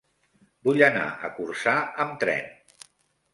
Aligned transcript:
Vull 0.69 0.79
anar 0.87 1.03
a 1.27 1.31
Corçà 1.35 1.75
amb 2.07 2.17
tren. 2.25 2.49